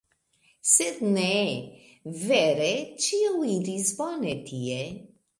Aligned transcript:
Sed 0.67 0.95
ne. 1.17 1.25
Vere, 2.21 2.69
ĉio 3.07 3.35
iris 3.57 3.91
bone 3.99 4.33
tie. 4.49 4.79